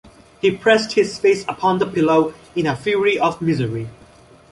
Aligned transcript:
He 0.41 0.49
pressed 0.49 0.93
his 0.93 1.19
face 1.19 1.43
upon 1.47 1.77
the 1.77 1.85
pillow 1.85 2.33
in 2.55 2.65
a 2.65 2.75
fury 2.75 3.19
of 3.19 3.39
misery. 3.39 3.87